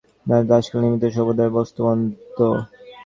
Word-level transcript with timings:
দেশ 0.49 0.65
কাল 0.69 0.77
ও 0.77 0.83
নিমিত্তের 0.83 1.15
সমুদয় 1.17 1.51
বস্তু 1.57 1.79
বদ্ধ। 1.85 2.37